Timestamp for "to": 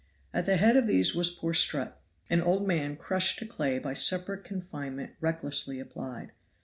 3.37-3.45